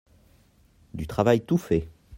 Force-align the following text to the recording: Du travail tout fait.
Du 0.95 1.05
travail 1.05 1.41
tout 1.41 1.59
fait. 1.59 1.87